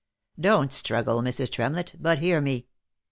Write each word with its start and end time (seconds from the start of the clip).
Don't 0.39 0.73
struggle, 0.73 1.21
Mrs. 1.21 1.51
Tremlett, 1.51 1.93
but 1.99 2.17
hear 2.17 2.41
me. 2.41 2.65